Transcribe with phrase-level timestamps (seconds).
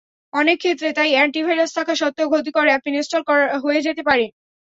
[0.33, 3.21] অনেক ক্ষেত্রে তাই অ্যান্টিভাইরাস থাকা সত্ত্বেও ক্ষতিকর অ্যাপ ইনস্টল
[3.63, 4.25] হয়ে যেতে পারে।